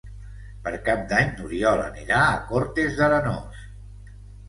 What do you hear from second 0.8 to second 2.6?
Cap d'Any n'Oriol anirà a